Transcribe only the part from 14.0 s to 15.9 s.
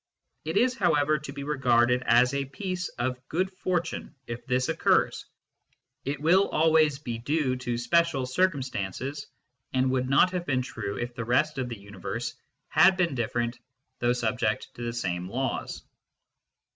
subject to the same laws.